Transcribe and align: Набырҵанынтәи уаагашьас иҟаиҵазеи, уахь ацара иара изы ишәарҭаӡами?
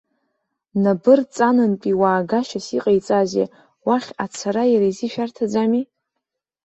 Набырҵанынтәи 0.83 1.99
уаагашьас 2.01 2.67
иҟаиҵазеи, 2.77 3.47
уахь 3.87 4.09
ацара 4.23 4.63
иара 4.71 4.87
изы 4.89 5.03
ишәарҭаӡами? 5.07 5.83